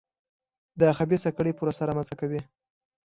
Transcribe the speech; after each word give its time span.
د 0.79 0.81
خبیثه 0.97 1.29
کړۍ 1.37 1.53
پروسه 1.55 1.81
رامنځته 1.89 2.15
کوي. 2.21 2.41